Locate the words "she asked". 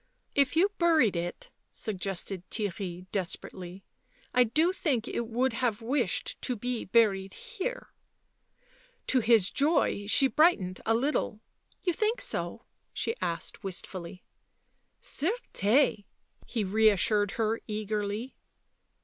12.91-13.63